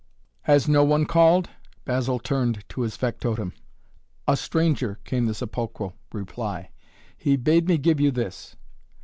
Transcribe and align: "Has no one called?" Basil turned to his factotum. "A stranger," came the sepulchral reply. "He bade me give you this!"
"Has 0.49 0.67
no 0.67 0.83
one 0.83 1.05
called?" 1.05 1.51
Basil 1.85 2.17
turned 2.17 2.67
to 2.69 2.81
his 2.81 2.95
factotum. 2.97 3.53
"A 4.27 4.35
stranger," 4.35 4.97
came 5.03 5.27
the 5.27 5.35
sepulchral 5.35 5.93
reply. 6.11 6.71
"He 7.15 7.35
bade 7.35 7.67
me 7.67 7.77
give 7.77 7.99
you 8.01 8.09
this!" 8.09 8.55